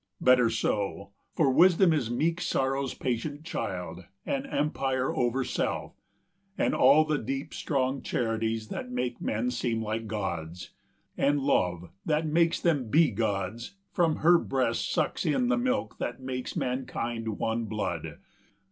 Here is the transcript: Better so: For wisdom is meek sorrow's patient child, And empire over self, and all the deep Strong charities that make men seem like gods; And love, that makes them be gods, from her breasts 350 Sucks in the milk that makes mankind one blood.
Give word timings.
Better 0.19 0.49
so: 0.49 1.11
For 1.35 1.51
wisdom 1.51 1.93
is 1.93 2.09
meek 2.09 2.41
sorrow's 2.41 2.95
patient 2.95 3.43
child, 3.43 4.05
And 4.25 4.47
empire 4.47 5.15
over 5.15 5.43
self, 5.43 5.93
and 6.57 6.73
all 6.73 7.05
the 7.05 7.19
deep 7.19 7.53
Strong 7.53 8.01
charities 8.01 8.69
that 8.69 8.89
make 8.89 9.21
men 9.21 9.51
seem 9.51 9.79
like 9.79 10.07
gods; 10.07 10.71
And 11.19 11.39
love, 11.39 11.91
that 12.03 12.25
makes 12.25 12.59
them 12.59 12.89
be 12.89 13.11
gods, 13.11 13.75
from 13.91 14.15
her 14.25 14.39
breasts 14.39 14.91
350 14.91 14.91
Sucks 15.29 15.35
in 15.39 15.49
the 15.49 15.57
milk 15.57 15.99
that 15.99 16.19
makes 16.19 16.55
mankind 16.55 17.37
one 17.37 17.65
blood. 17.65 18.17